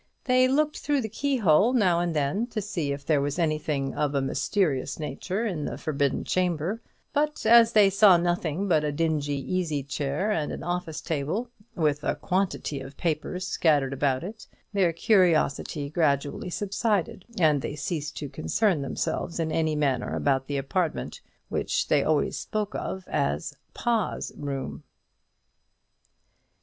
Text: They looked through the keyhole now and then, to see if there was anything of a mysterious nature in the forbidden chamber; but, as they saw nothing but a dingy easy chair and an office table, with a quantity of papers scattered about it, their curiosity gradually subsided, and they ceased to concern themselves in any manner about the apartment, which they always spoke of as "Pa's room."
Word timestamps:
They 0.23 0.47
looked 0.47 0.79
through 0.79 1.01
the 1.01 1.09
keyhole 1.09 1.73
now 1.73 1.99
and 1.99 2.15
then, 2.15 2.47
to 2.47 2.59
see 2.59 2.91
if 2.91 3.05
there 3.05 3.21
was 3.21 3.37
anything 3.37 3.93
of 3.93 4.15
a 4.15 4.19
mysterious 4.21 4.97
nature 4.97 5.45
in 5.45 5.65
the 5.65 5.77
forbidden 5.77 6.23
chamber; 6.23 6.81
but, 7.13 7.45
as 7.45 7.73
they 7.73 7.91
saw 7.91 8.17
nothing 8.17 8.67
but 8.67 8.83
a 8.83 8.91
dingy 8.91 9.35
easy 9.37 9.83
chair 9.83 10.31
and 10.31 10.51
an 10.51 10.63
office 10.63 11.01
table, 11.01 11.49
with 11.75 12.03
a 12.03 12.15
quantity 12.15 12.79
of 12.79 12.97
papers 12.97 13.47
scattered 13.47 13.93
about 13.93 14.23
it, 14.23 14.47
their 14.73 14.91
curiosity 14.91 15.87
gradually 15.87 16.49
subsided, 16.49 17.23
and 17.37 17.61
they 17.61 17.75
ceased 17.75 18.17
to 18.17 18.27
concern 18.27 18.81
themselves 18.81 19.39
in 19.39 19.51
any 19.51 19.75
manner 19.75 20.15
about 20.15 20.47
the 20.47 20.57
apartment, 20.57 21.21
which 21.47 21.89
they 21.89 22.03
always 22.03 22.39
spoke 22.39 22.73
of 22.73 23.07
as 23.07 23.55
"Pa's 23.75 24.31
room." 24.35 24.81